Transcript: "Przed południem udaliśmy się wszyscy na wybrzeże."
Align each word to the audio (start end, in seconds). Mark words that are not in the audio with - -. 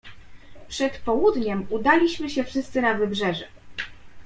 "Przed 0.67 0.97
południem 0.97 1.65
udaliśmy 1.69 2.29
się 2.29 2.43
wszyscy 2.43 2.81
na 2.81 2.93
wybrzeże." 2.93 3.47